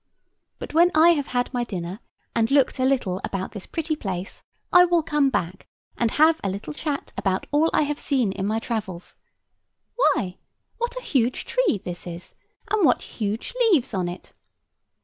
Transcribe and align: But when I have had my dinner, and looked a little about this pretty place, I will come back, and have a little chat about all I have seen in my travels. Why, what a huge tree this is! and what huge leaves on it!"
But 0.57 0.73
when 0.73 0.89
I 0.95 1.09
have 1.09 1.27
had 1.27 1.53
my 1.53 1.63
dinner, 1.63 1.99
and 2.35 2.49
looked 2.49 2.79
a 2.79 2.85
little 2.85 3.21
about 3.23 3.51
this 3.51 3.67
pretty 3.67 3.95
place, 3.95 4.41
I 4.73 4.83
will 4.83 5.03
come 5.03 5.29
back, 5.29 5.67
and 5.95 6.09
have 6.09 6.41
a 6.43 6.49
little 6.49 6.73
chat 6.73 7.13
about 7.17 7.45
all 7.51 7.69
I 7.71 7.83
have 7.83 7.99
seen 7.99 8.31
in 8.31 8.47
my 8.47 8.57
travels. 8.57 9.17
Why, 9.95 10.39
what 10.79 10.97
a 10.97 11.03
huge 11.03 11.45
tree 11.45 11.77
this 11.85 12.07
is! 12.07 12.33
and 12.71 12.83
what 12.83 13.03
huge 13.03 13.53
leaves 13.71 13.93
on 13.93 14.07
it!" 14.07 14.33